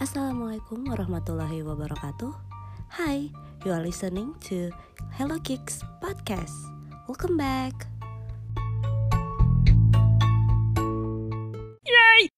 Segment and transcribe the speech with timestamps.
[0.00, 2.32] Assalamualaikum warahmatullahi wabarakatuh.
[2.96, 3.28] Hi,
[3.68, 4.72] you are listening to
[5.20, 6.56] Hello Kicks podcast.
[7.04, 7.84] Welcome back.
[11.84, 12.32] Yay!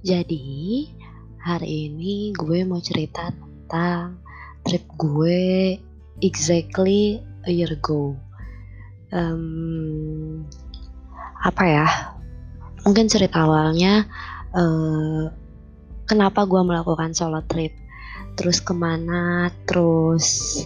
[0.00, 0.88] Jadi,
[1.44, 4.16] hari ini gue mau cerita tentang
[4.64, 5.76] trip gue
[6.24, 8.16] exactly a year ago.
[9.12, 10.48] Um,
[11.44, 11.86] apa ya?
[12.88, 14.08] Mungkin cerita awalnya
[14.56, 15.28] uh,
[16.08, 17.76] kenapa gue melakukan solo trip,
[18.40, 20.64] terus ke mana, terus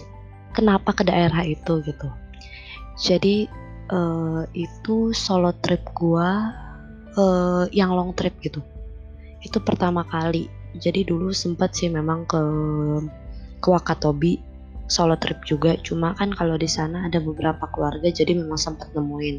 [0.55, 2.07] kenapa ke daerah itu gitu.
[2.95, 3.51] Jadi
[3.91, 6.29] uh, itu solo trip gue
[7.19, 8.63] uh, yang long trip gitu
[9.43, 12.41] itu pertama kali jadi dulu sempat sih memang ke
[13.63, 14.53] ke Wakatobi
[14.87, 15.77] solo trip juga.
[15.79, 19.37] Cuma kan kalau di sana ada beberapa keluarga jadi memang sempat nemuin.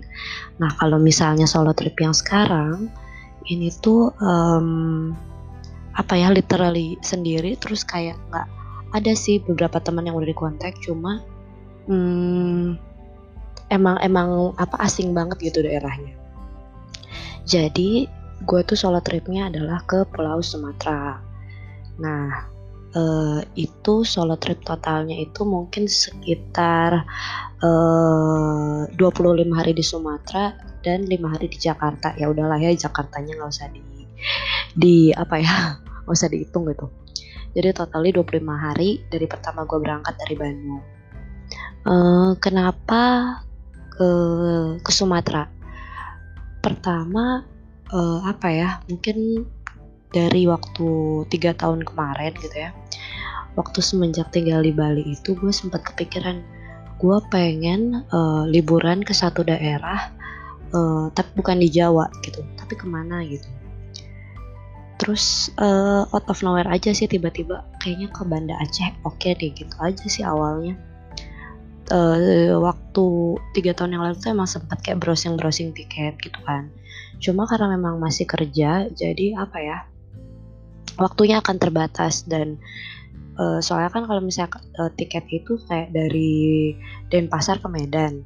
[0.58, 2.88] Nah kalau misalnya solo trip yang sekarang
[3.50, 5.12] ini tuh um,
[5.94, 7.54] apa ya literally sendiri.
[7.60, 8.48] Terus kayak nggak
[8.94, 11.20] ada sih beberapa teman yang udah di kontak cuma
[11.90, 12.78] hmm,
[13.68, 16.14] emang emang apa asing banget gitu daerahnya.
[17.44, 18.08] Jadi
[18.44, 21.16] gue tuh solo tripnya adalah ke Pulau Sumatera.
[21.98, 22.54] Nah,
[22.94, 27.04] uh, itu solo trip totalnya itu mungkin sekitar
[27.64, 32.14] eh, uh, 25 hari di Sumatera dan lima hari di Jakarta.
[32.20, 33.82] Ya udahlah ya Jakartanya nggak usah di
[34.76, 35.54] di apa ya
[36.04, 36.92] nggak usah dihitung gitu.
[37.54, 40.82] Jadi totalnya 25 hari dari pertama gue berangkat dari Bandung.
[41.84, 43.02] Uh, kenapa
[43.94, 44.10] ke
[44.82, 45.46] ke Sumatera?
[46.58, 47.53] Pertama
[47.92, 49.44] uh, apa ya mungkin
[50.14, 50.88] dari waktu
[51.28, 52.70] tiga tahun kemarin gitu ya.
[53.58, 56.42] Waktu semenjak tinggal di Bali itu gue sempat kepikiran
[56.98, 60.14] gue pengen uh, liburan ke satu daerah
[60.70, 63.46] uh, tapi bukan di Jawa gitu tapi ke mana gitu.
[65.02, 69.50] Terus uh, out of nowhere aja sih tiba-tiba kayaknya ke Banda Aceh oke okay deh
[69.50, 70.78] gitu aja sih awalnya.
[71.92, 76.72] Uh, waktu tiga tahun yang lalu tuh emang sempat kayak browsing browsing tiket gitu kan
[77.24, 79.78] cuma karena memang masih kerja jadi apa ya
[80.98, 82.26] waktunya akan terbatas.
[82.26, 82.58] Dan
[83.38, 86.74] uh, soalnya kan kalau misalnya uh, tiket itu kayak dari
[87.10, 88.22] Denpasar ke Medan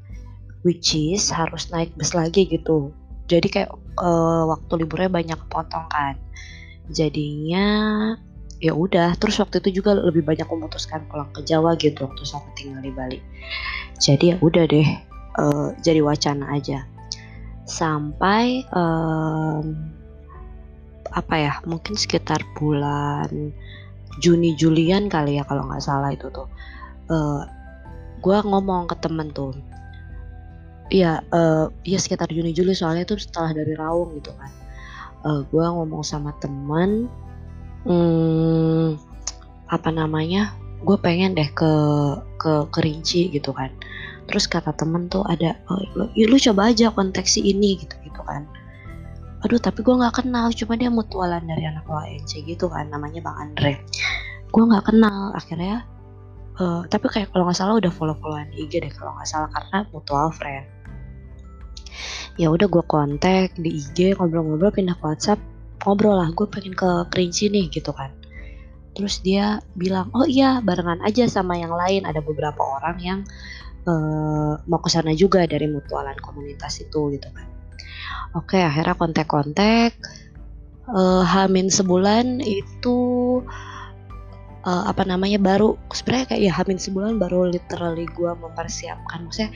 [0.66, 2.90] which is harus naik bus lagi gitu.
[3.28, 3.70] Jadi kayak
[4.00, 6.16] uh, waktu liburnya banyak potong kan.
[6.88, 7.66] Jadinya
[8.58, 9.14] ya udah.
[9.20, 12.92] Terus waktu itu juga lebih banyak memutuskan pulang ke Jawa gitu waktu saya tinggal di
[12.92, 13.20] Bali.
[14.00, 14.88] Jadi ya udah deh
[15.38, 16.97] uh, jadi wacana aja
[17.68, 19.76] sampai um,
[21.12, 23.52] apa ya mungkin sekitar bulan
[24.18, 26.48] Juni Julian kali ya kalau nggak salah itu tuh.
[27.12, 27.44] Uh,
[28.18, 29.54] gue ngomong ke temen tuh.
[30.88, 34.50] Ya uh, ya sekitar Juni Juli soalnya itu setelah dari Raung gitu kan.
[35.22, 37.06] Uh, gue ngomong sama temen
[37.84, 38.98] hmm,
[39.68, 41.72] apa namanya gue pengen deh ke
[42.38, 43.74] ke kerinci gitu kan
[44.28, 48.44] terus kata temen tuh ada oh, lu, lu coba aja konteks ini gitu gitu kan.
[49.46, 53.36] Aduh tapi gue nggak kenal cuma dia mutualan dari anak WNC gitu kan namanya bang
[53.48, 53.72] Andre.
[54.52, 55.88] Gue nggak kenal akhirnya
[56.60, 59.88] uh, tapi kayak kalau nggak salah udah follow followan IG deh kalau nggak salah karena
[59.90, 60.66] mutual friend.
[62.38, 65.40] Ya udah gue kontak di IG ngobrol-ngobrol pindah ke WhatsApp
[65.86, 68.10] ngobrol lah gue pengen ke Kerinci nih gitu kan.
[68.98, 73.20] Terus dia bilang oh iya barengan aja sama yang lain ada beberapa orang yang
[73.88, 77.48] uh, mau ke sana juga dari mutualan komunitas itu gitu kan.
[78.36, 79.96] Oke, akhirnya kontak-kontak
[80.92, 82.98] uh, Hamin sebulan itu
[84.64, 89.50] uh, apa namanya baru sebenarnya kayak ya Hamin sebulan baru literally gue mempersiapkan maksudnya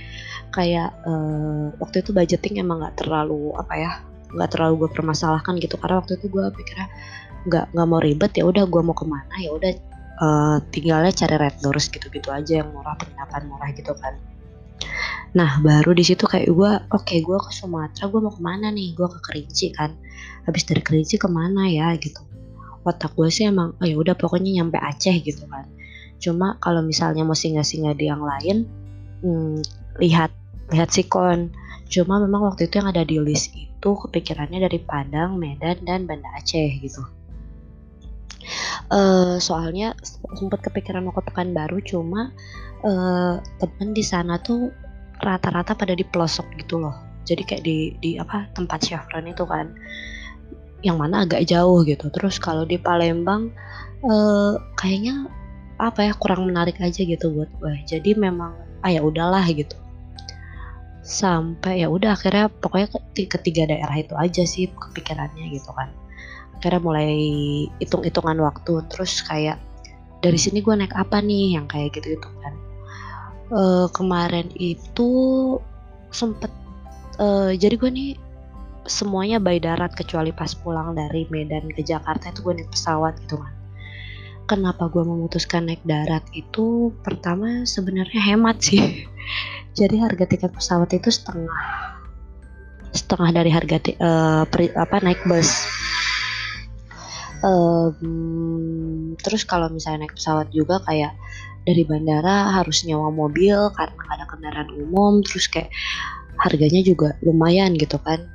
[0.52, 3.92] kayak uh, waktu itu budgeting emang nggak terlalu apa ya
[4.32, 6.88] nggak terlalu gue permasalahkan gitu karena waktu itu gue pikirnya
[7.42, 9.72] nggak nggak mau ribet ya udah gue mau ke mana ya udah
[10.22, 14.14] uh, tinggalnya cari red doors gitu-gitu aja yang murah penginapan murah gitu kan.
[15.34, 18.70] Nah baru di situ kayak gue oke okay, gue ke Sumatera gue mau ke mana
[18.70, 18.94] nih?
[18.94, 19.98] Gue ke Kerinci kan.
[20.46, 22.22] Habis dari Kerinci ke mana ya gitu.
[22.86, 25.66] Otak gue sih emang oh ya udah pokoknya nyampe Aceh gitu kan.
[26.22, 28.68] Cuma kalau misalnya mau singgah-singgah di yang lain
[29.26, 29.58] hmm,
[29.98, 30.30] lihat
[30.70, 31.50] lihat sikon.
[31.92, 36.30] Cuma memang waktu itu yang ada di list itu kepikirannya dari Padang, Medan, dan Banda
[36.40, 37.04] Aceh gitu
[38.92, 39.96] uh, soalnya
[40.36, 42.32] sempat kepikiran mau ke Pekanbaru cuma
[42.84, 44.72] uh, temen di sana tuh
[45.22, 46.94] rata-rata pada di pelosok gitu loh.
[47.22, 49.70] Jadi kayak di di apa tempat Chevron itu kan
[50.82, 52.10] yang mana agak jauh gitu.
[52.10, 53.54] Terus kalau di Palembang
[54.02, 55.30] uh, kayaknya
[55.78, 59.78] apa ya kurang menarik aja gitu buat gue jadi memang ah ya udahlah gitu.
[61.02, 66.01] Sampai ya udah akhirnya pokoknya ketiga daerah itu aja sih kepikirannya gitu kan
[66.62, 67.10] akhirnya mulai
[67.82, 68.86] hitung-hitungan waktu.
[68.86, 69.58] Terus kayak
[70.22, 71.58] dari sini gue naik apa nih?
[71.58, 72.54] Yang kayak gitu gitu kan.
[73.50, 75.10] Uh, kemarin itu
[76.14, 76.54] sempet
[77.18, 78.10] uh, jadi gue nih
[78.86, 83.42] semuanya by darat kecuali pas pulang dari Medan ke Jakarta itu gue naik pesawat gitu
[83.42, 83.52] kan.
[84.46, 86.94] Kenapa gue memutuskan naik darat itu?
[87.02, 89.10] Pertama sebenarnya hemat sih.
[89.78, 91.92] Jadi harga tiket pesawat itu setengah
[92.92, 95.64] setengah dari harga uh, pri, apa naik bus
[97.42, 101.14] um, terus kalau misalnya naik pesawat juga kayak
[101.62, 105.70] dari bandara harus nyawa mobil karena ada kendaraan umum terus kayak
[106.38, 108.26] harganya juga lumayan gitu kan.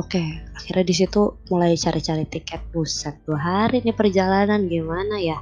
[0.00, 0.22] Oke
[0.56, 3.20] akhirnya di situ mulai cari-cari tiket buset.
[3.28, 5.38] Dua hari nih perjalanan gimana ya?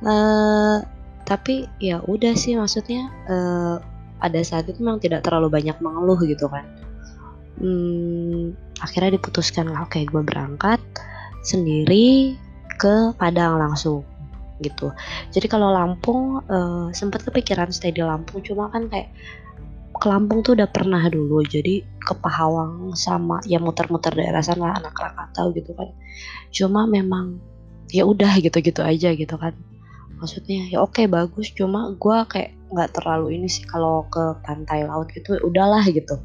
[0.00, 0.80] Uh,
[1.28, 3.76] tapi ya udah sih maksudnya uh,
[4.16, 6.64] pada saat itu memang tidak terlalu banyak mengeluh gitu kan.
[7.60, 10.80] Hmm, akhirnya diputuskan oke okay, gue berangkat
[11.40, 12.36] sendiri
[12.80, 14.04] ke Padang langsung
[14.60, 14.92] gitu.
[15.32, 19.08] Jadi kalau Lampung uh, sempat kepikiran stay di Lampung cuma kan kayak
[20.00, 21.44] ke Lampung tuh udah pernah dulu.
[21.44, 25.92] Jadi ke Pahawang sama ya muter-muter daerah sana anak Krakatau gitu kan.
[26.52, 27.40] Cuma memang
[27.90, 29.56] ya udah gitu-gitu aja gitu kan.
[30.20, 31.52] Maksudnya ya oke bagus.
[31.52, 36.20] Cuma gue kayak nggak terlalu ini sih kalau ke pantai laut gitu udahlah gitu.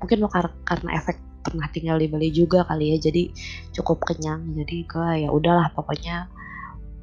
[0.00, 3.30] Mungkin kar karena efek pernah tinggal di Bali juga kali ya jadi
[3.70, 4.42] cukup kenyang.
[4.58, 6.26] Jadi gue ya udahlah pokoknya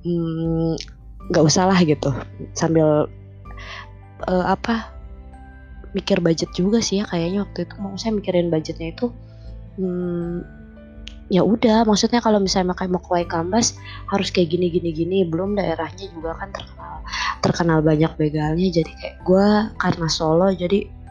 [0.04, 0.76] hmm,
[1.32, 2.12] nggak mm, usah lah gitu.
[2.52, 3.08] Sambil
[4.28, 4.92] uh, apa
[5.96, 7.76] mikir budget juga sih ya kayaknya waktu itu.
[7.80, 9.08] Mau saya mikirin budgetnya itu
[9.80, 10.44] hmm,
[11.32, 11.88] ya udah.
[11.88, 13.80] Maksudnya kalau misalnya kayak mau ke Waikambas
[14.12, 15.18] harus kayak gini gini gini.
[15.24, 17.00] Belum daerahnya juga kan terkenal
[17.40, 18.68] terkenal banyak begalnya.
[18.68, 19.48] Jadi kayak gue
[19.80, 21.04] karena Solo jadi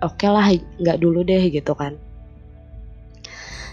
[0.00, 0.46] oke okay lah
[0.80, 1.96] nggak dulu deh gitu kan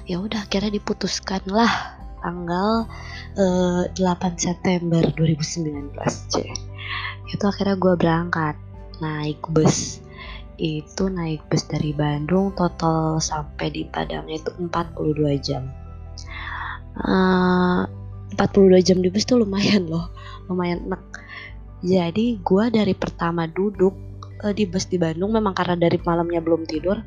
[0.08, 2.88] ya udah akhirnya diputuskan lah tanggal
[3.38, 5.94] uh, eh, 8 September 2019
[6.32, 6.50] cek
[7.28, 8.56] itu akhirnya gue berangkat
[9.04, 10.02] naik bus.
[10.58, 15.70] Itu naik bus dari Bandung total sampai di Padang itu 42 jam.
[16.98, 17.86] Uh,
[18.34, 20.10] 42 jam di bus tuh lumayan loh
[20.50, 21.04] lumayan enak.
[21.86, 23.94] Jadi gue dari pertama duduk
[24.42, 26.98] uh, di bus di Bandung memang karena dari malamnya belum tidur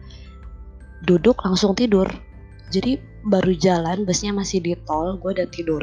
[1.00, 2.06] duduk langsung tidur
[2.70, 5.82] jadi baru jalan busnya masih di tol gue udah tidur.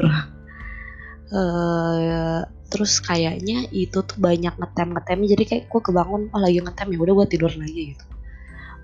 [1.28, 2.40] Uh,
[2.72, 6.98] terus kayaknya itu tuh banyak ngetem ngetem jadi kayak gue kebangun oh lagi ngetem ya
[7.04, 8.06] udah gue tidur lagi gitu.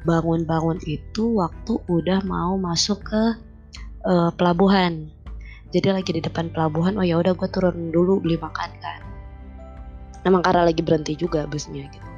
[0.04, 3.22] Bangun-bangun itu waktu udah mau masuk ke
[4.04, 5.08] uh, pelabuhan.
[5.72, 9.00] Jadi lagi di depan pelabuhan oh ya udah gue turun dulu beli makan kan.
[10.28, 12.08] Emang karena lagi berhenti juga busnya gitu.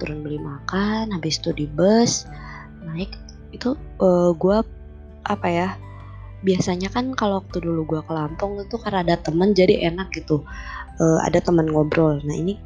[0.00, 2.24] Turun beli makan habis itu di bus
[2.88, 3.12] naik
[3.52, 4.58] itu uh, eh, gue
[5.28, 5.68] apa ya
[6.42, 10.46] biasanya kan kalau waktu dulu gue ke Lampung itu karena ada temen jadi enak gitu.
[10.98, 12.18] Uh, ada teman ngobrol.
[12.22, 12.58] Nah ini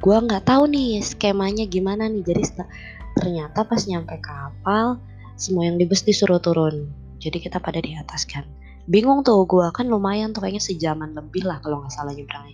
[0.00, 2.24] gue nggak tahu nih skemanya gimana nih.
[2.24, 2.64] Jadi
[3.18, 4.96] ternyata pas nyampe kapal
[5.36, 6.88] semua yang di bus disuruh turun.
[7.20, 8.44] Jadi kita pada di atas kan.
[8.88, 12.48] Bingung tuh gue kan lumayan tuh kayaknya sejaman lebih lah kalau nggak salah nyebrang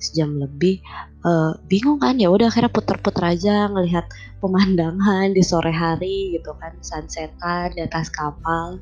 [0.00, 0.80] sejam lebih
[1.22, 4.08] uh, bingung kan ya udah akhirnya puter-puter aja ngelihat
[4.40, 8.80] pemandangan di sore hari gitu kan sunsetan di atas kapal.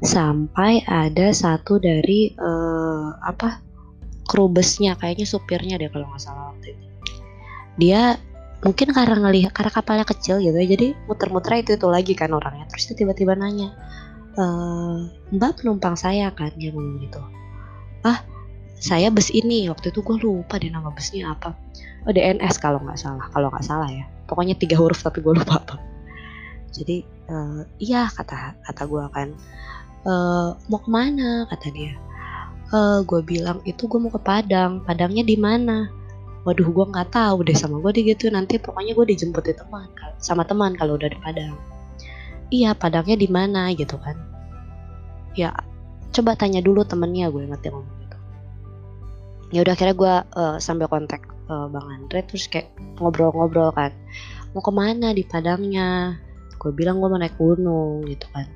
[0.00, 3.60] Sampai ada satu dari uh, apa
[4.24, 6.86] kru busnya kayaknya supirnya deh kalau nggak salah waktu itu.
[7.76, 8.16] Dia
[8.64, 12.64] mungkin karena ngelihat karena kapalnya kecil gitu ya jadi muter-muter itu itu lagi kan orangnya.
[12.72, 13.76] Terus dia tiba-tiba nanya
[14.36, 14.44] e,
[15.36, 17.20] mbak penumpang saya kan ngomong gitu.
[18.06, 18.24] Ah
[18.80, 19.68] saya bus ini.
[19.68, 21.52] Waktu itu gue lupa deh nama busnya apa.
[22.08, 23.28] Oh DNS kalau nggak salah.
[23.30, 24.08] Kalau nggak salah ya.
[24.24, 25.76] Pokoknya tiga huruf tapi gue lupa apa.
[26.72, 29.28] Jadi uh, iya kata kata gue kan.
[30.00, 31.44] Uh, mau ke mana?
[31.52, 31.92] kata dia.
[32.72, 34.80] Uh, eh, gue bilang itu gue mau ke Padang.
[34.88, 35.92] Padangnya di mana?
[36.48, 38.32] Waduh gue nggak tahu deh sama gue gitu.
[38.32, 41.52] Nanti pokoknya gue dijemput di teman sama teman kalau udah di Padang.
[42.48, 43.68] Iya Padangnya di mana?
[43.76, 44.16] gitu kan.
[45.36, 45.52] Ya
[46.10, 47.99] coba tanya dulu temennya gue ngerti ngomong
[49.50, 52.70] ya udah akhirnya gue uh, sambil kontak uh, bang Andre terus kayak
[53.02, 53.90] ngobrol-ngobrol kan.
[54.54, 56.18] Mau ke mana di Padangnya?
[56.58, 58.46] Gue bilang gue mau naik gunung gitu kan.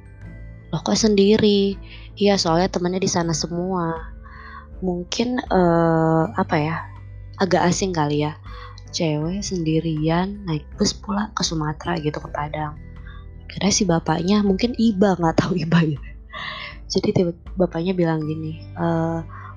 [0.70, 1.74] Loh kok sendiri?
[2.18, 4.14] Iya soalnya temannya di sana semua.
[4.82, 6.76] Mungkin uh, apa ya
[7.38, 8.38] agak asing kali ya
[8.94, 12.78] cewek sendirian naik bus pula ke Sumatera gitu ke Padang.
[13.50, 16.00] Kira si bapaknya mungkin iba nggak tahu iba ya.
[16.86, 18.86] Jadi tiba bapaknya bilang gini e,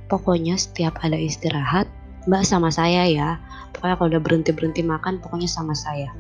[0.08, 1.88] pokoknya setiap ada istirahat
[2.28, 3.30] mbak sama saya ya.
[3.72, 6.12] Pokoknya kalau udah berhenti berhenti makan pokoknya sama saya.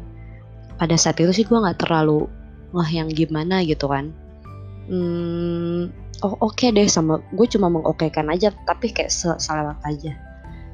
[0.79, 2.31] Pada saat itu sih gue nggak terlalu
[2.71, 4.15] wah yang gimana gitu kan.
[4.87, 5.91] Hmm,
[6.23, 10.15] oh oke okay deh sama gue cuma mengokekan aja tapi kayak selewat aja.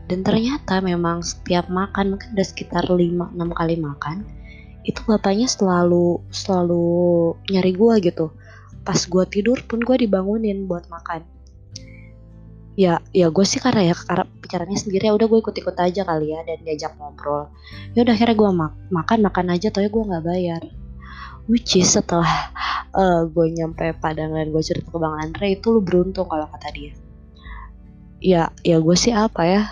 [0.05, 4.27] Dan ternyata memang setiap makan mungkin udah sekitar 5-6 kali makan
[4.84, 6.86] itu bapaknya selalu selalu
[7.50, 8.25] nyari gue gitu.
[8.84, 11.32] Pas gue tidur pun gue dibangunin buat makan
[12.74, 16.01] ya ya gue sih karena ya karena pikirannya sendiri ya udah gue ikut ikut aja
[16.01, 17.53] kali ya dan diajak ngobrol.
[17.94, 20.62] Ya udah akhirnya gue mak makan makan aja tapi gue nggak bayar.
[21.46, 22.50] Which is setelah
[22.96, 26.70] uh, gue nyampe Padang dan gue cerita ke Bang Andre itu lu beruntung kalau kata
[26.74, 26.94] dia.
[28.24, 29.63] Ya ya gue sih apa ya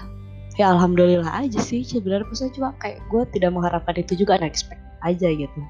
[0.59, 2.27] ya alhamdulillah aja sih sebenarnya.
[2.29, 5.61] Maksudnya cuma kayak gue tidak mengharapkan itu juga unexpected aja gitu.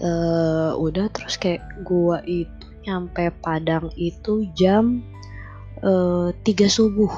[0.00, 2.48] Uh, udah terus kayak gua itu
[2.88, 5.04] nyampe Padang itu jam
[5.84, 7.12] eh, 3 subuh.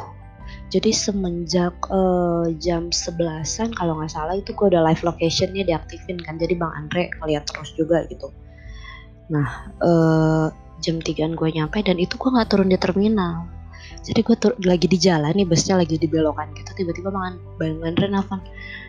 [0.73, 6.41] Jadi semenjak uh, jam sebelasan kalau nggak salah itu gue udah live locationnya diaktifin kan.
[6.41, 8.33] Jadi bang Andre ngeliat terus juga gitu.
[9.29, 10.49] Nah uh,
[10.81, 13.45] jam tigaan gue nyampe dan itu gue nggak turun di terminal.
[14.01, 16.73] Jadi gue lagi di jalan nih busnya lagi di belokan gitu.
[16.73, 18.41] Tiba-tiba bang, bang Andre nelfon.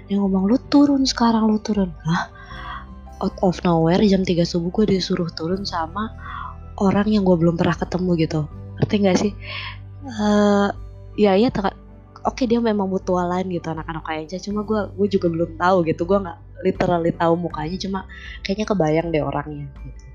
[0.07, 1.91] Dia ngomong lu turun sekarang lu turun.
[2.07, 2.31] Hah?
[3.23, 6.11] out of nowhere jam 3 subuh gue disuruh turun sama
[6.83, 8.41] orang yang gue belum pernah ketemu gitu
[8.83, 9.31] ngerti gak sih?
[10.03, 10.67] Uh,
[11.15, 11.47] ya ya
[12.27, 16.03] oke okay, dia memang mutualan gitu anak-anak kayaknya cuma gue gue juga belum tahu gitu.
[16.03, 17.99] Gue nggak literally tahu mukanya cuma
[18.43, 20.05] kayaknya kebayang deh orangnya gitu.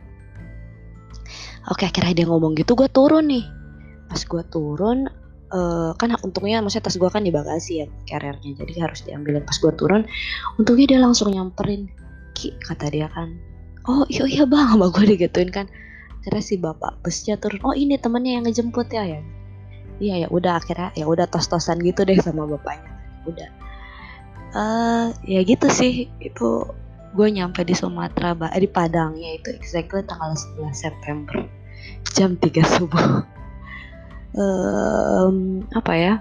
[1.69, 3.45] oke akhirnya dia ngomong gitu gue turun nih.
[4.09, 5.09] Pas gue turun
[5.53, 8.57] uh, kan untungnya maksudnya tas gue kan di bagasi ya carriernya.
[8.57, 9.45] Jadi harus diambilin.
[9.45, 10.05] Pas gue turun
[10.61, 11.89] untungnya dia langsung nyamperin.
[12.37, 13.37] Ki kata dia kan.
[13.89, 15.65] Oh iya iya bang sama gue digituin kan
[16.19, 17.63] akhirnya si bapak busnya turun.
[17.63, 19.21] Oh ini temennya yang ngejemput ya ya?
[19.99, 22.93] Iya ya udah akhirnya ya udah tos-tosan gitu deh sama bapaknya.
[23.27, 23.49] Udah.
[24.53, 26.11] Uh, ya gitu sih.
[26.19, 26.67] Itu
[27.15, 31.37] gue nyampe di Sumatera eh, di Padangnya itu exactly tanggal 11 September.
[32.13, 33.07] Jam 3 subuh.
[34.35, 36.15] Um, apa ya?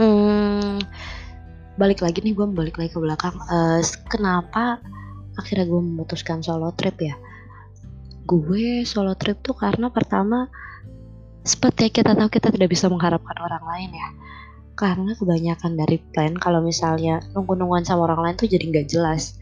[0.00, 0.82] Um,
[1.78, 3.36] balik lagi nih gue balik lagi ke belakang.
[3.46, 3.78] Uh,
[4.10, 4.80] kenapa
[5.38, 7.14] akhirnya gue memutuskan solo trip ya
[8.24, 10.48] gue solo trip tuh karena pertama
[11.44, 14.08] seperti kita tahu kita tidak bisa mengharapkan orang lain ya.
[14.74, 19.38] Karena kebanyakan dari plan kalau misalnya nunggu-nungguan sama orang lain tuh jadi nggak jelas.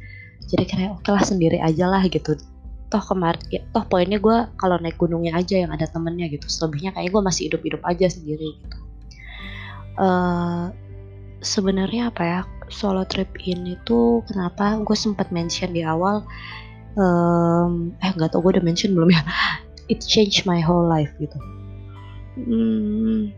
[0.51, 2.37] Jadi kayak oke lah sendiri aja lah gitu.
[2.93, 6.45] Toh kemarin ya, toh poinnya gue kalau naik gunungnya aja yang ada temennya gitu.
[6.51, 8.79] Selebihnya kayak gue masih hidup-hidup aja sendiri gitu.
[9.97, 10.69] Uh,
[11.41, 12.41] sebenarnya apa ya
[12.73, 16.25] solo trip ini tuh kenapa gue sempat mention di awal
[16.97, 19.23] um, eh nggak tau gue udah mention belum ya?
[19.91, 21.37] It changed my whole life gitu.
[22.33, 23.29] Hmm,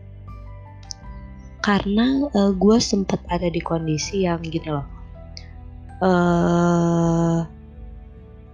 [1.59, 4.87] karena uh, gue sempat ada di kondisi yang gini loh.
[5.99, 7.43] Uh,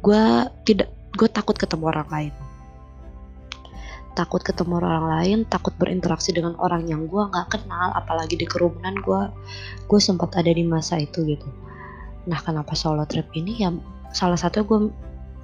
[0.01, 0.24] gue
[0.65, 2.34] tidak gue takut ketemu orang lain.
[4.12, 8.98] Takut ketemu orang lain takut berinteraksi dengan orang yang gue nggak kenal apalagi di kerumunan
[8.98, 9.22] gue
[9.86, 11.48] gue sempat ada di masa itu gitu.
[12.25, 13.62] Nah kenapa solo trip ini?
[13.62, 13.70] Ya
[14.11, 14.79] salah satu gue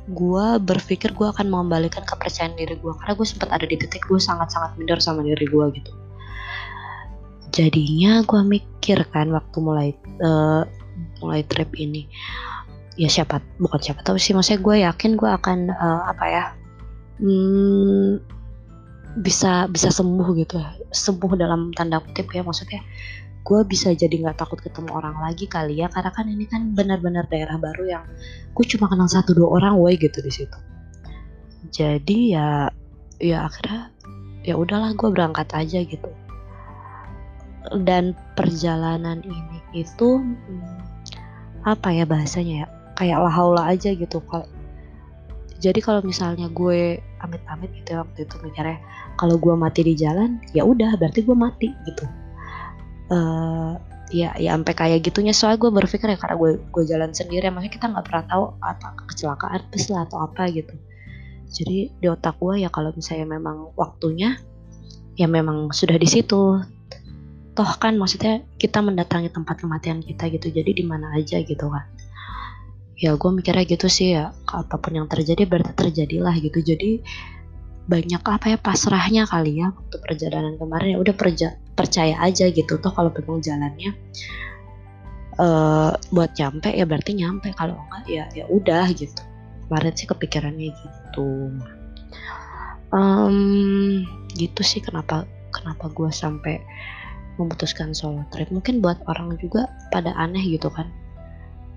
[0.07, 4.15] gue berpikir gue akan mengembalikan kepercayaan diri gue karena gue sempat ada di titik gue
[4.15, 5.91] sangat-sangat minder sama diri gue gitu.
[7.51, 9.89] Jadinya gue mikir kan waktu mulai
[10.24, 10.63] uh,
[11.19, 12.07] mulai trip ini.
[12.95, 16.43] Ya siapa bukan siapa tahu sih maksudnya gue yakin gue akan uh, apa ya
[17.19, 18.24] hmm,
[19.19, 20.55] bisa bisa sembuh gitu.
[20.95, 22.79] Sembuh dalam tanda kutip ya maksudnya
[23.48, 27.32] gue bisa jadi nggak takut ketemu orang lagi kali ya karena kan ini kan benar-benar
[27.32, 28.04] daerah baru yang
[28.51, 30.60] gue cuma kenal satu dua orang woi gitu di situ.
[31.72, 32.68] Jadi ya
[33.24, 33.96] ya akhirnya
[34.44, 36.12] ya udahlah gue berangkat aja gitu.
[37.72, 42.68] Dan perjalanan ini itu hmm, apa ya bahasanya ya
[43.00, 44.20] kayak lahaula aja gitu.
[44.27, 44.44] Kalau
[45.63, 48.84] jadi kalau misalnya gue amit-amit gitu ya waktu itu mikirnya
[49.16, 52.06] kalau gue mati di jalan ya udah berarti gue mati gitu
[53.12, 53.74] uh,
[54.12, 55.36] ya ya sampai kayak gitunya.
[55.36, 58.88] Soalnya gue berpikir ya karena gue gue jalan sendiri maksudnya kita nggak pernah tahu apa
[59.12, 60.76] kecelakaan bus lah atau apa gitu.
[61.48, 64.36] Jadi di otak gue ya kalau misalnya memang waktunya
[65.16, 66.60] ya memang sudah di situ.
[67.58, 71.90] Toh kan maksudnya kita mendatangi tempat kematian kita gitu jadi di mana aja gitu kan.
[72.98, 76.60] Ya gue mikirnya gitu sih ya apa pun yang terjadi berarti terjadilah gitu.
[76.62, 77.02] Jadi
[77.88, 80.96] banyak apa ya pasrahnya kali ya waktu perjalanan kemarin.
[80.96, 82.81] Ya udah perja percaya aja gitu.
[82.81, 83.93] Toh kalau memang jalannya
[85.38, 87.53] uh, buat nyampe ya berarti nyampe.
[87.53, 89.22] Kalau enggak ya ya udah gitu.
[89.69, 91.53] Kemarin sih kepikirannya gitu.
[92.89, 96.57] Um, gitu sih kenapa kenapa gue sampai
[97.38, 98.50] memutuskan solo trip.
[98.50, 100.89] Mungkin buat orang juga pada aneh gitu kan.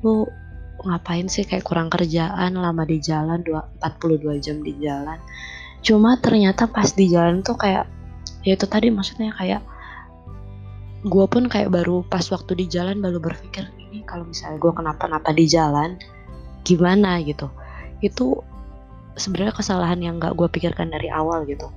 [0.00, 0.24] Lu
[0.80, 5.20] ngapain sih kayak kurang kerjaan lama di jalan 42 jam di jalan.
[5.84, 7.84] Cuma ternyata pas di jalan tuh kayak
[8.40, 9.60] ya itu tadi maksudnya kayak
[11.00, 15.32] gue pun kayak baru pas waktu di jalan baru berpikir ini kalau misalnya gue kenapa-napa
[15.32, 15.96] di jalan
[16.60, 17.48] gimana gitu?
[18.04, 18.44] Itu
[19.16, 21.72] sebenarnya kesalahan yang gak gue pikirkan dari awal gitu.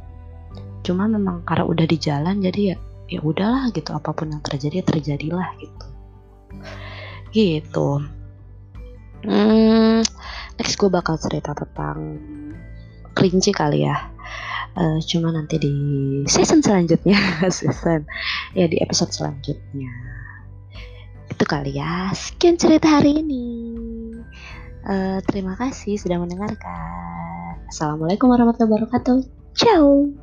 [0.84, 2.78] Cuma memang karena udah di jalan jadi ya
[3.08, 5.88] ya udahlah gitu apa pun yang terjadi terjadilah gitu.
[7.32, 7.90] Gitu.
[9.24, 10.04] Hmm,
[10.60, 12.20] next gue bakal cerita tentang
[13.16, 14.12] kelinci kali ya
[14.78, 15.76] uh, cuma nanti di
[16.26, 17.20] season selanjutnya
[17.58, 18.06] season
[18.58, 19.92] ya di episode selanjutnya.
[21.30, 23.46] Itu kali ya sekian cerita hari ini.
[24.84, 27.64] Uh, terima kasih sudah mendengarkan.
[27.72, 29.18] Assalamualaikum warahmatullahi wabarakatuh.
[29.56, 30.23] Ciao